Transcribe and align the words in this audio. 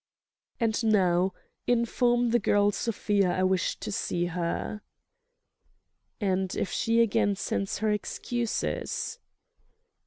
"And 0.59 0.83
now, 0.85 1.31
inform 1.67 2.31
the 2.31 2.39
girl 2.39 2.71
Sofia 2.71 3.37
I 3.37 3.43
wish 3.43 3.75
to 3.77 3.91
see 3.91 4.25
her." 4.25 4.81
"And 6.19 6.55
if 6.55 6.71
she 6.71 7.01
again 7.03 7.35
sends 7.35 7.77
her 7.77 7.91
excuses?" 7.91 9.19